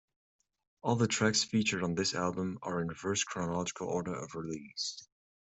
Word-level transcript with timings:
All 0.81 0.95
the 0.95 1.05
tracks 1.07 1.43
featured 1.43 1.83
on 1.83 1.93
this 1.93 2.15
album 2.15 2.57
are 2.63 2.81
in 2.81 2.87
reverse 2.87 3.23
chronological 3.23 3.87
order 3.87 4.15
of 4.15 4.33
release. 4.33 5.07